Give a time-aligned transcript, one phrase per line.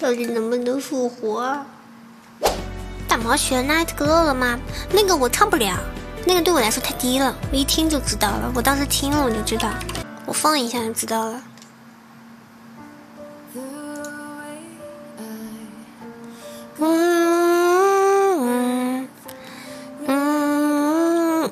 [0.00, 1.62] 到底能不能复活？
[3.06, 4.58] 大毛学 Night Glow 了吗？
[4.90, 5.76] 那个我唱不了，
[6.24, 8.50] 那个对我来说太低了，我一听就知道了。
[8.54, 9.68] 我当时听了我就知道，
[10.24, 11.42] 我放一下就知道了。
[16.78, 19.08] 嗯嗯
[20.06, 21.50] 嗯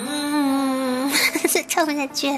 [0.00, 1.10] 嗯，
[1.66, 2.36] 唱不下去。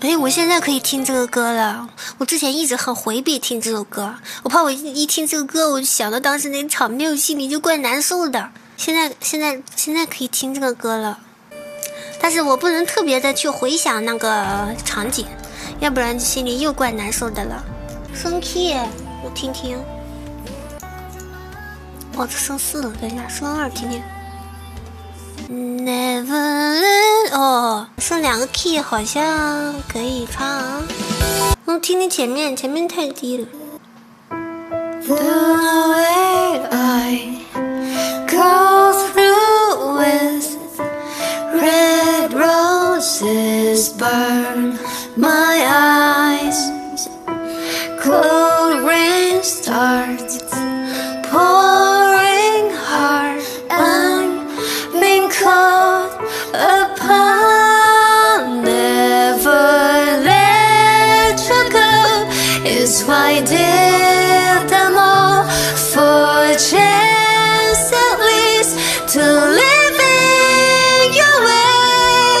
[0.00, 1.88] 哎，我现在可以听这个歌了。
[2.18, 8.50] 我之前一直很回避听这首歌，我怕我一听这个歌，我就想到当时那场面，我心里就怪难受的。
[8.76, 11.18] 现在，现在，现在可以听这个歌了，
[12.20, 15.26] 但是我不能特别的去回想那个场景，
[15.80, 17.64] 要不然心里又怪难受的了。
[18.14, 18.76] 升 key，
[19.24, 19.76] 我听听。
[22.16, 24.00] 哦，这升四了，等一下，升二听听。
[25.50, 26.97] Never
[27.32, 30.82] 哦，剩两个 key 好像可以唱。
[31.64, 33.46] 我听听前面，前面太低了。
[63.30, 65.44] I did them all
[65.92, 68.72] for a chance at least
[69.14, 69.22] to
[69.60, 72.40] live in your way.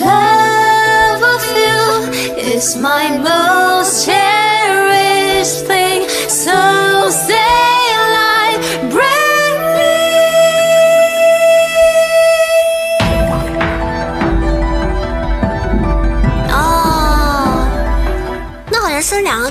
[0.00, 3.57] Love of you is my most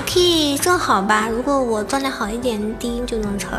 [0.00, 1.28] 可以正好吧？
[1.28, 3.58] 如果我状态好一点，低音就能成。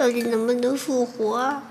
[0.00, 1.62] 到底能不能复活？